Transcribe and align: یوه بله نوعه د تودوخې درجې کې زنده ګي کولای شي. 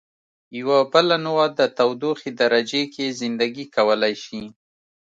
یوه 0.59 0.79
بله 0.93 1.15
نوعه 1.25 1.47
د 1.59 1.59
تودوخې 1.77 2.29
درجې 2.41 2.83
کې 2.93 3.05
زنده 3.19 3.47
ګي 3.55 3.65
کولای 3.75 4.13
شي. 4.23 4.41